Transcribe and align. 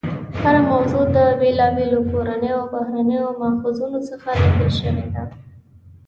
هره 0.43 0.61
موضوع 0.71 1.03
د 1.15 1.17
بېلابېلو 1.41 1.99
کورنیو 2.11 2.57
او 2.59 2.65
بهرنیو 2.73 3.27
ماخذونو 3.41 3.99
څخه 4.09 4.27
لیکل 4.41 4.69
شوې 4.79 5.05
ده. 5.15 5.23